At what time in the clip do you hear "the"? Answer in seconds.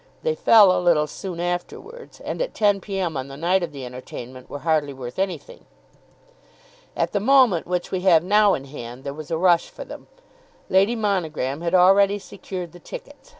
3.27-3.37, 3.71-3.85, 7.11-7.19, 12.71-12.79